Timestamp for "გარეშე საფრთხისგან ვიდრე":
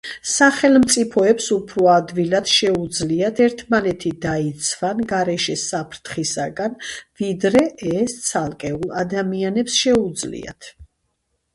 5.13-7.63